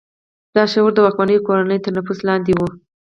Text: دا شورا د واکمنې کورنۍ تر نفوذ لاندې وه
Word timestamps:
دا 0.55 0.63
شورا 0.71 0.91
د 0.95 0.97
واکمنې 1.05 1.37
کورنۍ 1.47 1.77
تر 1.83 1.91
نفوذ 1.97 2.19
لاندې 2.27 2.51
وه 2.57 2.67